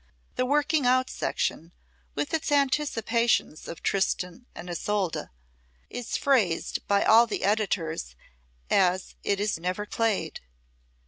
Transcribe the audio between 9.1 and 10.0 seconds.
it is never